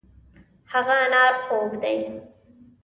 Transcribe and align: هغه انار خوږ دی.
هغه 0.71 0.93
انار 1.05 1.33
خوږ 1.43 1.71
دی. 1.83 1.97